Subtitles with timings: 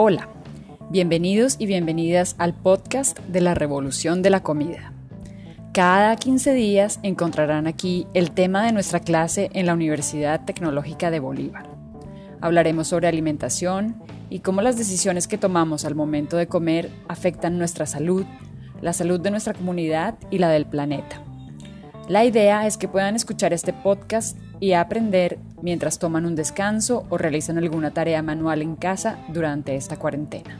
[0.00, 0.28] Hola,
[0.90, 4.92] bienvenidos y bienvenidas al podcast de la Revolución de la Comida.
[5.72, 11.18] Cada 15 días encontrarán aquí el tema de nuestra clase en la Universidad Tecnológica de
[11.18, 11.68] Bolívar.
[12.40, 14.00] Hablaremos sobre alimentación
[14.30, 18.24] y cómo las decisiones que tomamos al momento de comer afectan nuestra salud,
[18.80, 21.24] la salud de nuestra comunidad y la del planeta.
[22.08, 27.18] La idea es que puedan escuchar este podcast y aprender mientras toman un descanso o
[27.18, 30.58] realizan alguna tarea manual en casa durante esta cuarentena.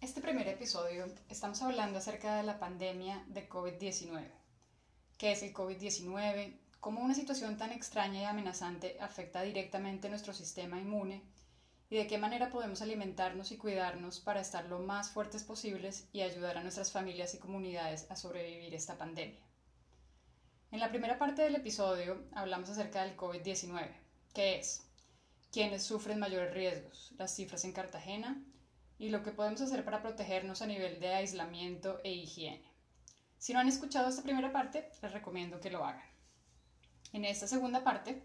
[0.00, 4.22] Este primer episodio estamos hablando acerca de la pandemia de COVID-19.
[5.18, 6.56] ¿Qué es el COVID-19?
[6.80, 11.22] ¿Cómo una situación tan extraña y amenazante afecta directamente nuestro sistema inmune?
[11.92, 16.22] Y de qué manera podemos alimentarnos y cuidarnos para estar lo más fuertes posibles y
[16.22, 19.38] ayudar a nuestras familias y comunidades a sobrevivir esta pandemia.
[20.70, 23.90] En la primera parte del episodio hablamos acerca del COVID-19,
[24.32, 24.88] que es,
[25.50, 28.42] quiénes sufren mayores riesgos, las cifras en Cartagena
[28.96, 32.72] y lo que podemos hacer para protegernos a nivel de aislamiento e higiene.
[33.36, 36.08] Si no han escuchado esta primera parte, les recomiendo que lo hagan.
[37.12, 38.24] En esta segunda parte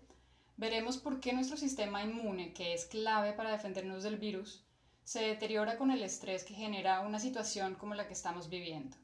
[0.58, 4.64] veremos por qué nuestro sistema inmune, que es clave para defendernos del virus,
[5.04, 8.98] se deteriora con el estrés que genera una situación como la que estamos viviendo.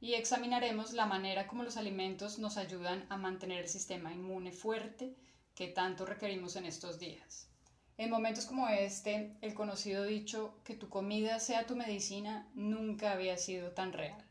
[0.00, 5.16] Y examinaremos la manera como los alimentos nos ayudan a mantener el sistema inmune fuerte
[5.56, 7.48] que tanto requerimos en estos días.
[7.96, 13.36] En momentos como este, el conocido dicho que tu comida sea tu medicina nunca había
[13.36, 14.24] sido tan real.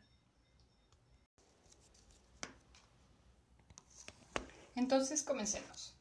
[4.75, 5.96] Entonces, comencemos.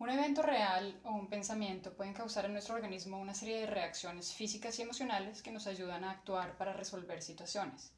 [0.00, 4.32] Un evento real o un pensamiento pueden causar en nuestro organismo una serie de reacciones
[4.32, 7.92] físicas y emocionales que nos ayudan a actuar para resolver situaciones.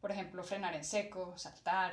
[0.00, 1.92] Por ejemplo, frenar en seco, saltar,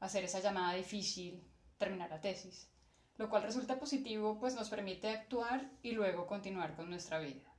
[0.00, 2.70] hacer esa llamada difícil, terminar la tesis,
[3.18, 7.52] lo cual resulta positivo pues nos permite actuar y luego continuar con nuestra vida.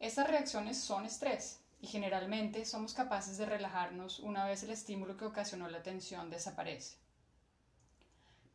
[0.00, 5.26] Estas reacciones son estrés y generalmente somos capaces de relajarnos una vez el estímulo que
[5.26, 6.96] ocasionó la tensión desaparece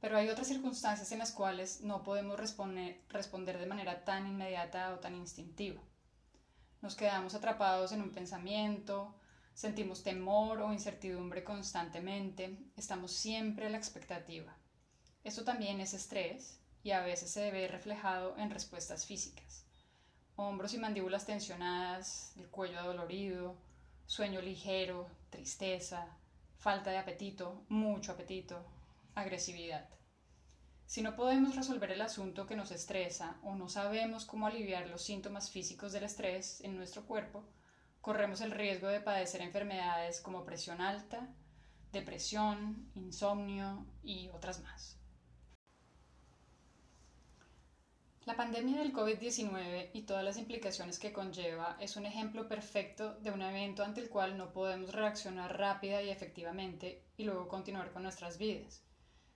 [0.04, 4.94] pero hay otras circunstancias en las cuales no podemos responder, responder de manera tan inmediata
[4.94, 5.82] o tan instintiva.
[6.82, 9.16] Nos quedamos atrapados en un pensamiento,
[9.54, 14.54] sentimos temor o incertidumbre constantemente, estamos siempre a la expectativa.
[15.24, 19.66] Esto también es estrés y a veces se ve reflejado en respuestas físicas.
[20.36, 23.56] Hombros y mandíbulas tensionadas, el cuello adolorido,
[24.06, 26.06] sueño ligero, tristeza,
[26.58, 28.73] falta de apetito, mucho apetito,
[29.16, 29.90] agresividad.
[30.86, 35.02] Si no podemos resolver el asunto que nos estresa o no sabemos cómo aliviar los
[35.02, 37.44] síntomas físicos del estrés en nuestro cuerpo,
[38.02, 41.34] corremos el riesgo de padecer enfermedades como presión alta,
[41.92, 45.00] depresión, insomnio y otras más.
[48.26, 53.32] La pandemia del COVID-19 y todas las implicaciones que conlleva es un ejemplo perfecto de
[53.32, 58.04] un evento ante el cual no podemos reaccionar rápida y efectivamente y luego continuar con
[58.04, 58.84] nuestras vidas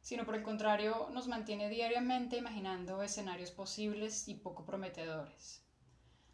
[0.08, 5.62] sino por el contrario nos mantiene diariamente imaginando escenarios posibles y poco prometedores.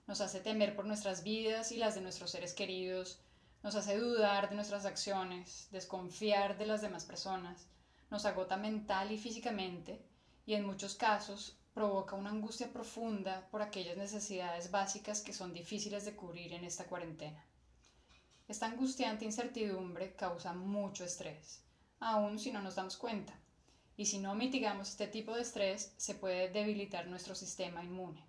[0.06, 3.20] Nos hace temer por nuestras vidas y las de nuestros seres queridos,
[3.64, 7.66] nos hace dudar de nuestras acciones, desconfiar de las demás personas,
[8.12, 10.06] nos agota mental y físicamente
[10.46, 16.06] y en muchos casos provoca una angustia profunda por aquellas necesidades básicas que son difíciles
[16.06, 17.44] de cubrir en esta cuarentena.
[18.48, 21.64] Esta angustiante incertidumbre causa mucho estrés,
[22.00, 23.34] aun si no nos damos cuenta
[23.96, 28.24] y si no mitigamos este tipo de estrés se puede debilitar nuestro sistema inmune.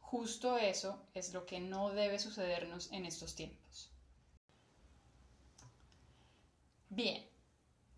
[0.00, 3.90] Justo eso es lo que no debe sucedernos en estos tiempos.
[6.90, 7.26] Bien,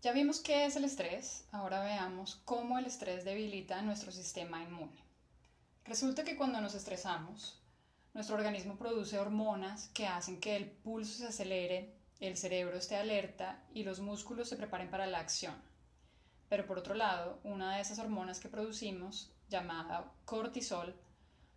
[0.01, 5.03] ya vimos qué es el estrés, ahora veamos cómo el estrés debilita nuestro sistema inmune.
[5.83, 7.61] Resulta que cuando nos estresamos,
[8.13, 13.61] nuestro organismo produce hormonas que hacen que el pulso se acelere, el cerebro esté alerta
[13.73, 15.55] y los músculos se preparen para la acción.
[16.49, 20.95] Pero por otro lado, una de esas hormonas que producimos, llamada cortisol,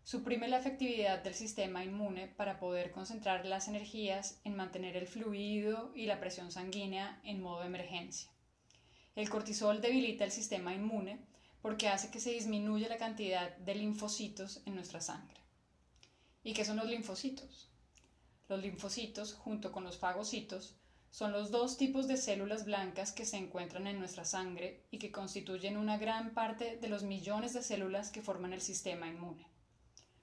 [0.03, 5.93] suprime la efectividad del sistema inmune para poder concentrar las energías en mantener el fluido
[5.95, 8.31] y la presión sanguínea en modo de emergencia.
[9.15, 11.21] El cortisol debilita el sistema inmune
[11.61, 15.43] porque hace que se disminuya la cantidad de linfocitos en nuestra sangre.
[16.43, 17.71] ¿Y qué son los linfocitos?
[18.49, 20.78] Los linfocitos, junto con los fagocitos,
[21.11, 25.11] son los dos tipos de células blancas que se encuentran en nuestra sangre y que
[25.11, 29.49] constituyen una gran parte de los millones de células que forman el sistema inmune.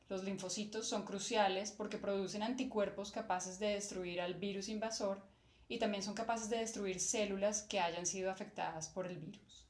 [0.07, 5.23] Los linfocitos son cruciales porque producen anticuerpos capaces de destruir al virus invasor
[5.67, 9.67] y también son capaces de destruir células que hayan sido afectadas por el virus.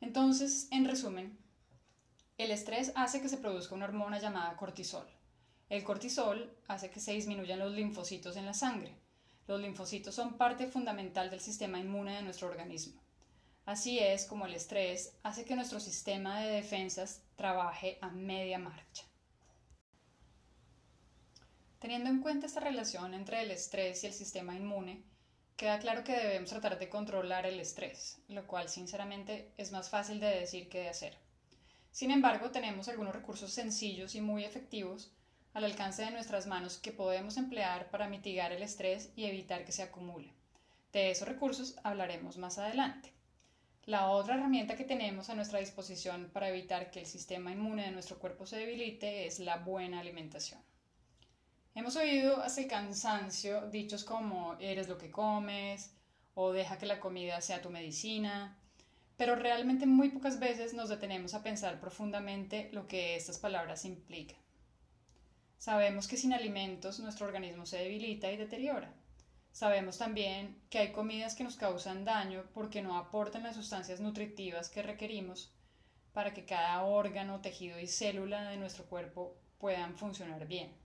[0.00, 1.38] Entonces, en resumen,
[2.38, 5.06] el estrés hace que se produzca una hormona llamada cortisol.
[5.68, 9.03] El cortisol hace que se disminuyan los linfocitos en la sangre.
[9.46, 13.02] Los linfocitos son parte fundamental del sistema inmune de nuestro organismo.
[13.66, 19.04] Así es como el estrés hace que nuestro sistema de defensas trabaje a media marcha.
[21.78, 25.02] Teniendo en cuenta esta relación entre el estrés y el sistema inmune,
[25.56, 30.20] queda claro que debemos tratar de controlar el estrés, lo cual sinceramente es más fácil
[30.20, 31.18] de decir que de hacer.
[31.90, 35.12] Sin embargo, tenemos algunos recursos sencillos y muy efectivos
[35.54, 39.72] al alcance de nuestras manos que podemos emplear para mitigar el estrés y evitar que
[39.72, 40.34] se acumule.
[40.92, 43.12] De esos recursos hablaremos más adelante.
[43.86, 47.92] La otra herramienta que tenemos a nuestra disposición para evitar que el sistema inmune de
[47.92, 50.60] nuestro cuerpo se debilite es la buena alimentación.
[51.76, 55.92] Hemos oído hasta cansancio dichos como eres lo que comes
[56.34, 58.56] o deja que la comida sea tu medicina,
[59.16, 64.43] pero realmente muy pocas veces nos detenemos a pensar profundamente lo que estas palabras implican.
[65.58, 68.94] Sabemos que sin alimentos nuestro organismo se debilita y deteriora.
[69.52, 74.68] Sabemos también que hay comidas que nos causan daño porque no aportan las sustancias nutritivas
[74.68, 75.54] que requerimos
[76.12, 80.76] para que cada órgano, tejido y célula de nuestro cuerpo puedan funcionar bien.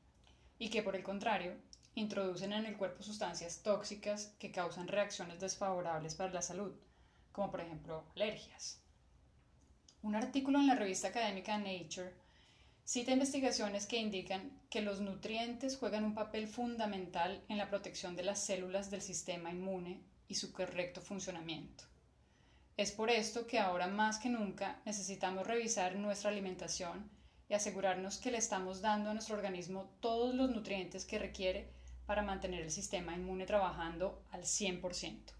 [0.58, 1.56] Y que por el contrario,
[1.96, 6.74] introducen en el cuerpo sustancias tóxicas que causan reacciones desfavorables para la salud
[7.40, 8.82] como por ejemplo alergias.
[10.02, 12.14] Un artículo en la revista académica Nature
[12.90, 18.24] cita investigaciones que indican que los nutrientes juegan un papel fundamental en la protección de
[18.24, 21.84] las células del sistema inmune y su correcto funcionamiento.
[22.78, 27.08] Es por esto que ahora más que nunca necesitamos revisar nuestra alimentación
[27.48, 31.70] y asegurarnos que le estamos dando a nuestro organismo todos los nutrientes que requiere
[32.08, 35.39] para mantener el sistema inmune trabajando al 100%.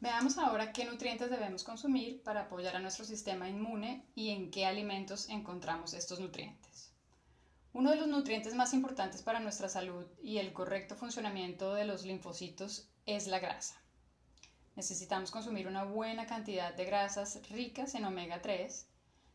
[0.00, 4.64] Veamos ahora qué nutrientes debemos consumir para apoyar a nuestro sistema inmune y en qué
[4.64, 6.92] alimentos encontramos estos nutrientes.
[7.72, 12.04] Uno de los nutrientes más importantes para nuestra salud y el correcto funcionamiento de los
[12.04, 13.82] linfocitos es la grasa.
[14.76, 18.86] Necesitamos consumir una buena cantidad de grasas ricas en omega 3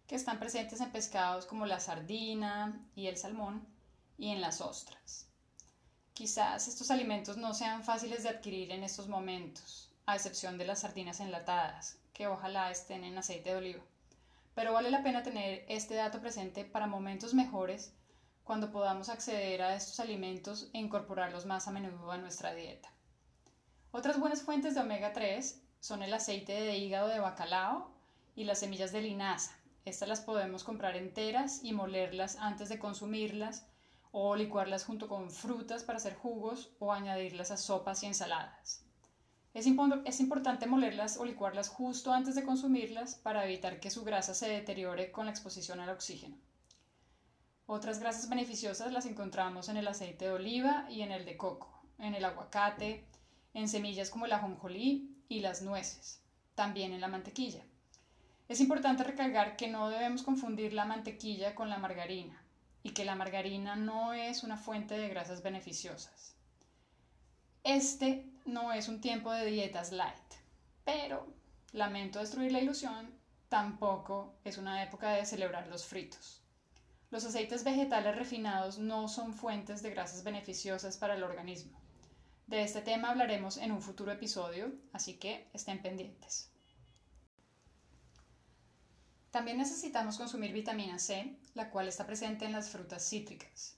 [0.07, 3.67] que están presentes en pescados como la sardina y el salmón
[4.17, 5.27] y en las ostras.
[6.13, 10.79] Quizás estos alimentos no sean fáciles de adquirir en estos momentos, a excepción de las
[10.81, 13.83] sardinas enlatadas, que ojalá estén en aceite de oliva.
[14.53, 17.93] Pero vale la pena tener este dato presente para momentos mejores
[18.43, 22.91] cuando podamos acceder a estos alimentos e incorporarlos más a menudo a nuestra dieta.
[23.91, 27.91] Otras buenas fuentes de omega 3 son el aceite de hígado de bacalao
[28.35, 29.55] y las semillas de linaza.
[29.85, 33.65] Estas las podemos comprar enteras y molerlas antes de consumirlas
[34.11, 38.82] o licuarlas junto con frutas para hacer jugos o añadirlas a sopas y ensaladas.
[39.53, 44.49] Es, importante molerlas o licuarlas justo antes de consumirlas para evitar que su grasa se
[44.49, 46.37] deteriore con la exposición al oxígeno.
[47.67, 51.83] Otras grasas beneficiosas las encontramos en el aceite de oliva y en el de coco,
[51.99, 53.05] en el aguacate,
[53.53, 56.19] en semillas como el ajonjolí y las nueces,
[56.55, 57.63] también en la mantequilla.
[58.49, 62.43] Es importante recalcar que no debemos confundir la mantequilla con la margarina
[62.81, 66.35] y que la margarina no es una fuente de grasas beneficiosas.
[67.63, 70.33] Este no es un tiempo de dietas light,
[70.83, 71.27] pero
[71.71, 73.13] lamento destruir la ilusión,
[73.49, 76.41] tampoco es una época de celebrar los fritos.
[77.11, 81.79] Los aceites vegetales refinados no son fuentes de grasas beneficiosas para el organismo.
[82.47, 86.49] De este tema hablaremos en un futuro episodio, así que estén pendientes.
[89.31, 93.77] También necesitamos consumir vitamina C, la cual está presente en las frutas cítricas.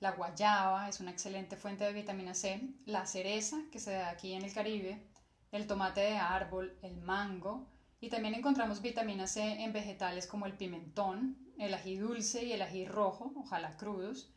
[0.00, 4.32] La guayaba es una excelente fuente de vitamina C, la cereza, que se da aquí
[4.32, 5.02] en el Caribe,
[5.50, 7.66] el tomate de árbol, el mango,
[8.00, 12.62] y también encontramos vitamina C en vegetales como el pimentón, el ají dulce y el
[12.62, 14.32] ají rojo, ojalá crudos,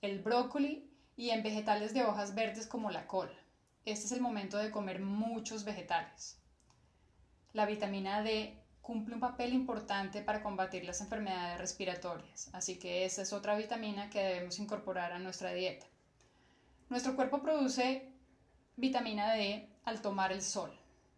[0.00, 3.30] el brócoli y en vegetales de hojas verdes como la col.
[3.84, 6.40] Este es el momento de comer muchos vegetales.
[7.52, 13.22] La vitamina D cumple un papel importante para combatir las enfermedades respiratorias, así que esa
[13.22, 15.86] es otra vitamina que debemos incorporar a nuestra dieta.
[16.88, 18.12] Nuestro cuerpo produce
[18.76, 20.72] vitamina D al tomar el sol,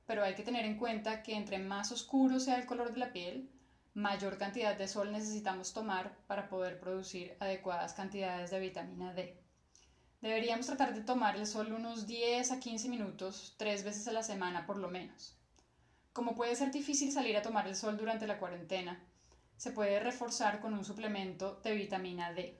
[0.07, 3.12] pero hay que tener en cuenta que entre más oscuro sea el color de la
[3.12, 3.49] piel,
[3.95, 9.38] mayor cantidad de sol necesitamos tomar para poder producir adecuadas cantidades de vitamina D.
[10.21, 14.23] Deberíamos tratar de tomar el sol unos 10 a 15 minutos, tres veces a la
[14.23, 15.37] semana por lo menos.
[16.12, 19.02] Como puede ser difícil salir a tomar el sol durante la cuarentena,
[19.57, 22.59] se puede reforzar con un suplemento de vitamina D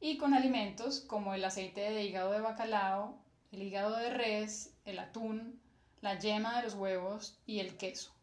[0.00, 3.18] y con alimentos como el aceite de hígado de bacalao,
[3.52, 5.60] el hígado de res, el atún,
[6.00, 8.14] la yema de los huevos y el queso.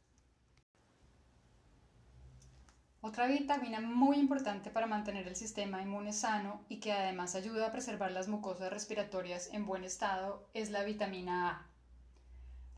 [3.02, 7.72] Otra vitamina muy importante para mantener el sistema inmune sano y que además ayuda a
[7.72, 11.71] preservar las mucosas respiratorias en buen estado es la vitamina A.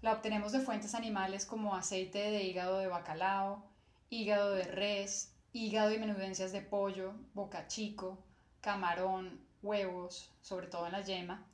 [0.04, 3.64] La obtenemos de fuentes animales como aceite de hígado de bacalao,
[4.10, 8.22] hígado de res, hígado y menudencias de pollo, boca chico,
[8.60, 11.48] camarón, huevos, sobre todo en la yema,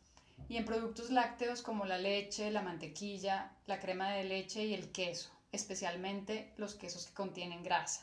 [0.47, 4.91] y en productos lácteos como la leche, la mantequilla, la crema de leche y el
[4.91, 8.01] queso, especialmente los quesos que contienen grasa.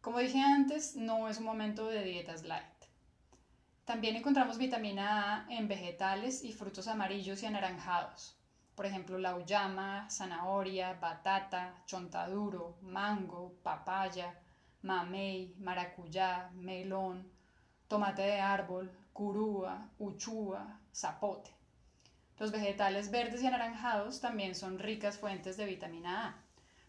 [0.00, 2.64] Como dije antes, no es un momento de dietas light.
[3.84, 8.38] También encontramos vitamina A en vegetales y frutos amarillos y anaranjados.
[8.74, 14.38] Por ejemplo, la uyama, zanahoria, batata, chontaduro, mango, papaya,
[14.82, 17.30] mamey, maracuyá, melón,
[17.88, 21.50] tomate de árbol, curúa, uchúa, zapote.
[22.38, 26.44] Los vegetales verdes y anaranjados también son ricas fuentes de vitamina A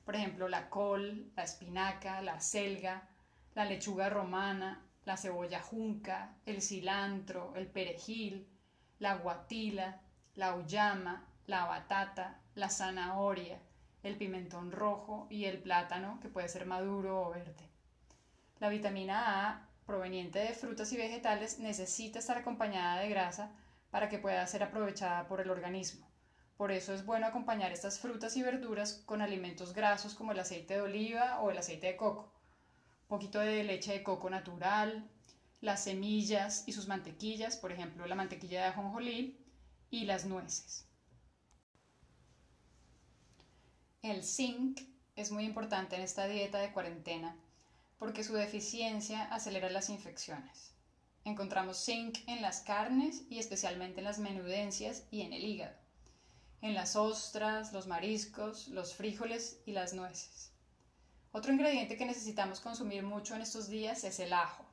[0.05, 3.09] por ejemplo, la col, la espinaca, la selga,
[3.55, 8.47] la lechuga romana, la cebolla junca, el cilantro, el perejil,
[8.99, 9.99] la guatila,
[10.35, 13.59] la uyama, la batata, la zanahoria,
[14.03, 17.69] el pimentón rojo y el plátano, que puede ser maduro o verde.
[18.59, 23.51] La vitamina A, proveniente de frutas y vegetales, necesita estar acompañada de grasa
[23.91, 26.07] para que pueda ser aprovechada por el organismo.
[26.57, 30.75] Por eso es bueno acompañar estas frutas y verduras con alimentos grasos como el aceite
[30.75, 32.31] de oliva o el aceite de coco,
[33.07, 35.09] poquito de leche de coco natural,
[35.61, 39.37] las semillas y sus mantequillas, por ejemplo la mantequilla de ajonjolí
[39.89, 40.87] y las nueces.
[44.05, 44.81] El zinc
[45.15, 47.35] es muy importante en esta dieta de cuarentena
[47.97, 50.75] porque su deficiencia acelera las infecciones.
[51.23, 55.75] Encontramos zinc en las carnes y especialmente en las menudencias y en el hígado
[56.61, 60.51] en las ostras, los mariscos, los frijoles y las nueces.
[61.31, 64.65] Otro ingrediente que necesitamos consumir mucho en estos días es el ajo.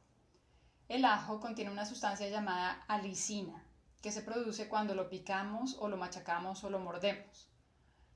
[0.88, 3.64] El ajo contiene una sustancia llamada alicina,
[4.02, 7.51] que se produce cuando lo picamos o lo machacamos o lo mordemos.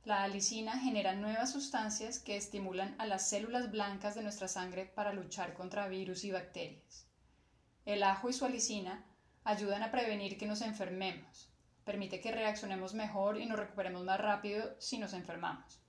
[0.07, 5.13] La alicina genera nuevas sustancias que estimulan a las células blancas de nuestra sangre para
[5.13, 7.09] luchar contra virus y bacterias.
[7.85, 9.05] El ajo y su alicina
[9.43, 11.53] ayudan a prevenir que nos enfermemos,
[11.85, 15.83] permite que reaccionemos mejor y nos recuperemos más rápido si nos enfermamos.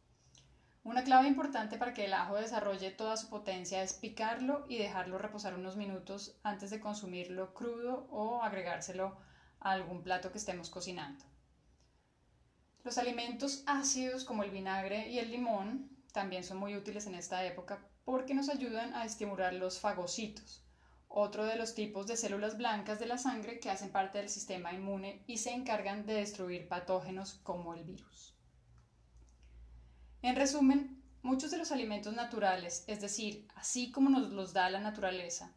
[0.83, 5.19] Una clave importante para que el ajo desarrolle toda su potencia es picarlo y dejarlo
[5.19, 9.15] reposar unos minutos antes de consumirlo crudo o agregárselo
[9.59, 11.23] a algún plato que estemos cocinando.
[12.87, 17.43] Los alimentos ácidos como el vinagre y el limón también son muy útiles en esta
[17.43, 20.63] época porque nos ayudan a estimular los fagocitos,
[21.09, 24.71] otro de los tipos de células blancas de la sangre que hacen parte del sistema
[24.71, 28.37] inmune y se encargan de destruir patógenos como el virus.
[30.21, 34.79] En resumen, muchos de los alimentos naturales, es decir, así como nos los da la
[34.79, 35.53] naturaleza,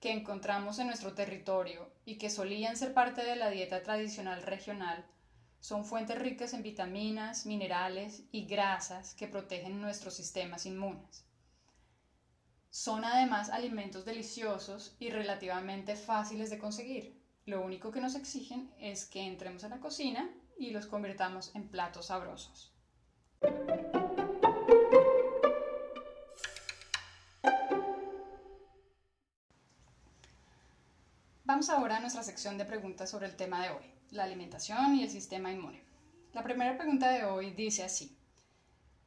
[0.00, 5.06] que encontramos en nuestro territorio y que solían ser parte de la dieta tradicional regional,
[5.64, 11.24] son fuentes ricas en vitaminas, minerales y grasas que protegen nuestros sistemas inmunes.
[12.68, 17.18] Son además alimentos deliciosos y relativamente fáciles de conseguir.
[17.46, 21.66] Lo único que nos exigen es que entremos a la cocina y los convirtamos en
[21.70, 22.74] platos sabrosos.
[31.54, 35.04] Vamos ahora a nuestra sección de preguntas sobre el tema de hoy, la alimentación y
[35.04, 35.84] el sistema inmune.
[36.32, 38.18] La primera pregunta de hoy dice así.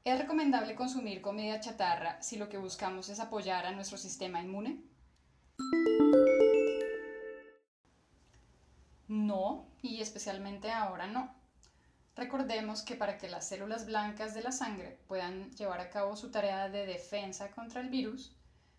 [0.06, 4.82] ¿Es recomendable consumir comida chatarra si lo que buscamos es apoyar a nuestro sistema inmune?
[9.10, 11.36] No, y especialmente ahora no.
[12.16, 16.32] Recordemos que para que las células blancas de la sangre puedan llevar a cabo su
[16.32, 18.37] tarea de defensa contra el virus,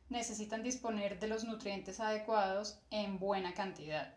[0.08, 4.14] necesitan disponer de los nutrientes adecuados en buena cantidad.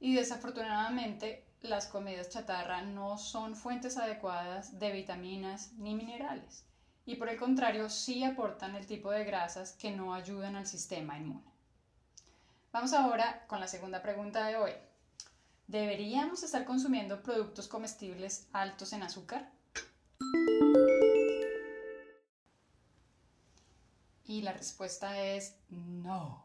[0.00, 6.64] Y desafortunadamente las comidas chatarra no son fuentes adecuadas de vitaminas ni minerales
[7.06, 11.18] y por el contrario sí aportan el tipo de grasas que no ayudan al sistema
[11.18, 11.52] inmune.
[12.72, 14.72] Vamos ahora con la segunda pregunta de hoy.
[15.66, 19.50] ¿Deberíamos estar consumiendo productos comestibles altos en azúcar?
[24.34, 26.44] Y la respuesta es no.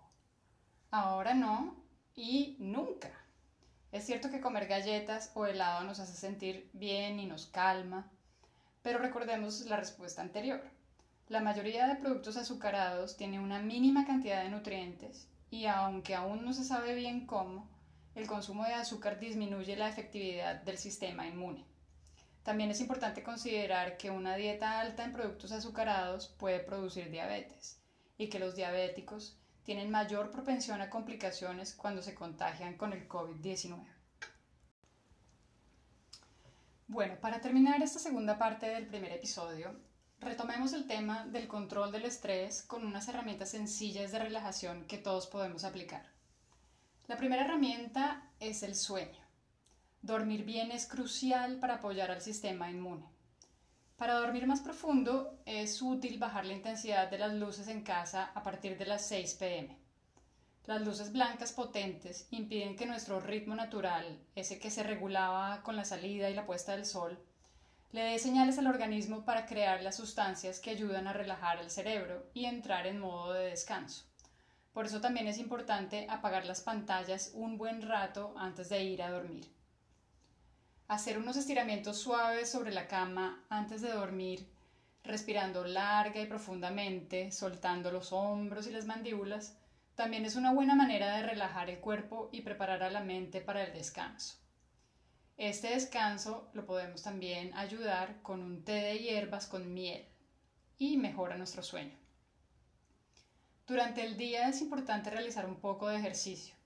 [0.91, 1.75] Ahora no
[2.15, 3.09] y nunca.
[3.91, 8.11] Es cierto que comer galletas o helado nos hace sentir bien y nos calma,
[8.83, 10.61] pero recordemos la respuesta anterior.
[11.29, 16.53] La mayoría de productos azucarados tiene una mínima cantidad de nutrientes y aunque aún no
[16.53, 17.67] se sabe bien cómo,
[18.13, 21.65] el consumo de azúcar disminuye la efectividad del sistema inmune.
[22.43, 27.79] También es importante considerar que una dieta alta en productos azucarados puede producir diabetes
[28.17, 33.85] y que los diabéticos tienen mayor propensión a complicaciones cuando se contagian con el COVID-19.
[36.87, 39.75] Bueno, para terminar esta segunda parte del primer episodio,
[40.19, 45.27] retomemos el tema del control del estrés con unas herramientas sencillas de relajación que todos
[45.27, 46.03] podemos aplicar.
[47.07, 49.28] La primera herramienta es el sueño.
[50.01, 53.05] Dormir bien es crucial para apoyar al sistema inmune.
[53.97, 58.41] Para dormir más profundo es útil bajar la intensidad de las luces en casa a
[58.41, 59.77] partir de las 6 pm.
[60.67, 65.83] Las luces blancas potentes impiden que nuestro ritmo natural, ese que se regulaba con la
[65.83, 67.19] salida y la puesta del sol,
[67.91, 72.25] le dé señales al organismo para crear las sustancias que ayudan a relajar el cerebro
[72.33, 74.05] y entrar en modo de descanso.
[74.71, 79.11] Por eso también es importante apagar las pantallas un buen rato antes de ir a
[79.11, 79.58] dormir.
[80.89, 84.49] Hacer unos estiramientos suaves sobre la cama antes de dormir,
[85.03, 89.55] respirando larga y profundamente, soltando los hombros y las mandíbulas,
[89.93, 93.63] también es una buena manera de relajar el cuerpo y preparar a la mente para
[93.63, 94.39] el descanso.
[95.37, 100.07] Este descanso lo podemos también ayudar con un té de hierbas con miel
[100.79, 101.99] y mejora nuestro sueño.
[103.67, 106.58] Durante el día es importante realizar un poco de ejercicio.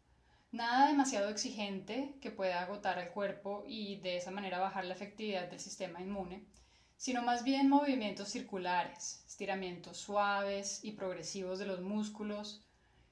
[0.53, 5.49] Nada demasiado exigente que pueda agotar al cuerpo y de esa manera bajar la efectividad
[5.49, 6.45] del sistema inmune,
[6.95, 12.61] sino más bien movimientos circulares, estiramientos suaves y progresivos de los músculos,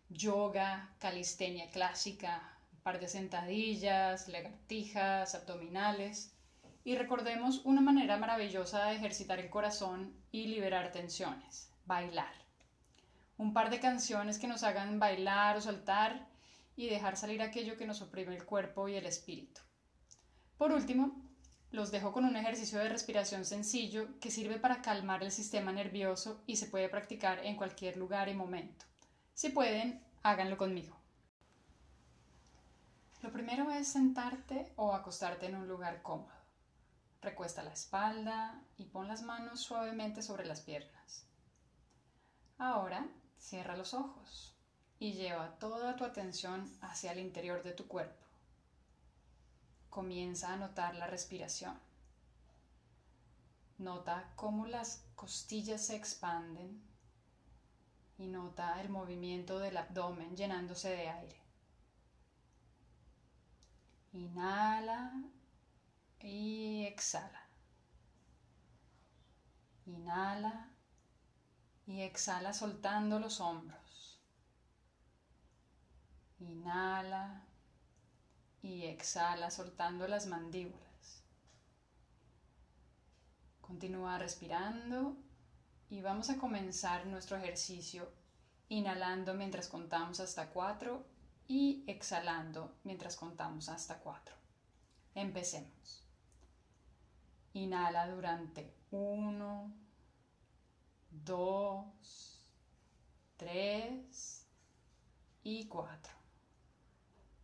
[0.09, 6.35] yoga, calistenia clásica, un par de sentadillas, lagartijas, abdominales.
[6.83, 12.35] Y recordemos una manera maravillosa de ejercitar el corazón y liberar tensiones, bailar.
[13.39, 16.29] Un par de canciones que nos hagan bailar o saltar
[16.81, 19.61] y dejar salir aquello que nos oprime el cuerpo y el espíritu.
[20.57, 21.23] Por último,
[21.69, 26.41] los dejo con un ejercicio de respiración sencillo que sirve para calmar el sistema nervioso
[26.47, 28.83] y se puede practicar en cualquier lugar y momento.
[29.35, 30.99] Si pueden, háganlo conmigo.
[33.21, 36.33] Lo primero es sentarte o acostarte en un lugar cómodo.
[37.21, 41.27] Recuesta la espalda y pon las manos suavemente sobre las piernas.
[42.57, 44.57] Ahora cierra los ojos
[45.01, 48.23] y lleva toda tu atención hacia el interior de tu cuerpo.
[49.89, 51.75] Comienza a notar la respiración.
[53.79, 56.79] Nota cómo las costillas se expanden
[58.19, 61.41] y nota el movimiento del abdomen llenándose de aire.
[64.13, 65.13] Inhala
[66.19, 67.47] y exhala.
[69.87, 70.69] Inhala
[71.87, 73.80] y exhala soltando los hombros.
[76.41, 77.43] Inhala
[78.63, 81.23] y exhala soltando las mandíbulas.
[83.61, 85.17] Continúa respirando
[85.89, 88.11] y vamos a comenzar nuestro ejercicio
[88.69, 91.05] inhalando mientras contamos hasta cuatro
[91.47, 94.35] y exhalando mientras contamos hasta cuatro.
[95.13, 96.07] Empecemos.
[97.53, 99.71] Inhala durante uno,
[101.11, 102.45] dos,
[103.37, 104.47] tres
[105.43, 106.20] y cuatro.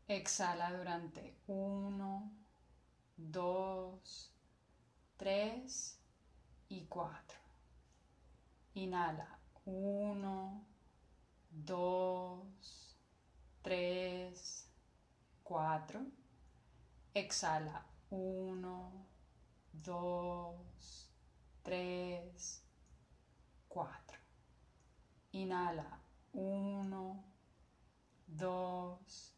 [0.10, 2.32] Exhala durante 1,
[3.18, 4.34] 2,
[5.18, 6.00] 3
[6.70, 7.40] y 4.
[8.76, 10.66] Inhala 1,
[11.50, 12.98] 2,
[13.64, 14.70] 3,
[15.44, 16.06] 4.
[17.14, 19.08] Exhala 1,
[19.74, 21.12] 2,
[21.64, 22.64] 3,
[23.68, 24.20] 4.
[25.34, 26.00] Inhala
[26.32, 27.24] 1,
[28.28, 29.37] 2,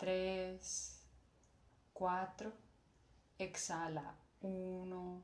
[0.00, 1.06] 3,
[1.92, 2.52] 4,
[3.36, 5.22] exhala 1,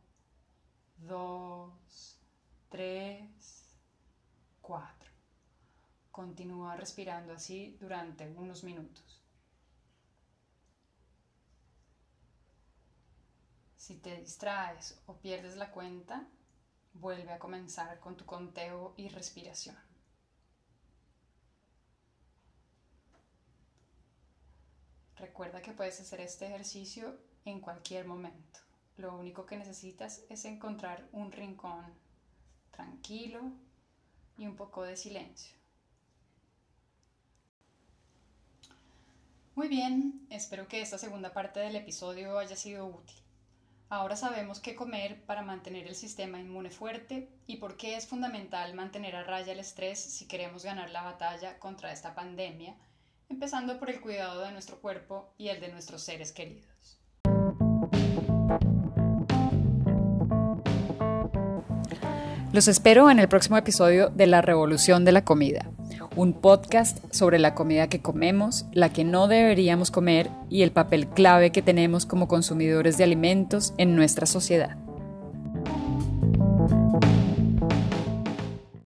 [0.99, 2.21] 2,
[2.69, 3.79] 3,
[4.61, 5.11] 4.
[6.11, 9.23] Continúa respirando así durante unos minutos.
[13.79, 16.29] Si te distraes o pierdes la cuenta,
[16.93, 19.86] vuelve a comenzar con tu conteo y respiración.
[25.19, 28.61] Recuerda que puedes hacer este ejercicio en cualquier momento.
[28.99, 31.85] Lo único que necesitas es encontrar un rincón
[32.71, 33.41] tranquilo
[34.37, 35.57] y un poco de silencio.
[39.55, 43.17] Muy bien, espero que esta segunda parte del episodio haya sido útil.
[43.89, 48.75] Ahora sabemos qué comer para mantener el sistema inmune fuerte y por qué es fundamental
[48.75, 52.77] mantener a raya el estrés si queremos ganar la batalla contra esta pandemia
[53.29, 56.67] empezando por el cuidado de nuestro cuerpo y el de nuestros seres queridos.
[62.53, 65.69] Los espero en el próximo episodio de La Revolución de la Comida,
[66.15, 71.07] un podcast sobre la comida que comemos, la que no deberíamos comer y el papel
[71.09, 74.79] clave que tenemos como consumidores de alimentos en nuestra sociedad.